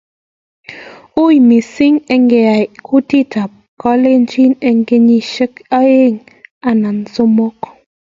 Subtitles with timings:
[1.23, 3.51] uiy mising' inai kutit ab
[3.81, 6.15] kalenjin eng' kenyishek aeng
[6.69, 7.57] anan somok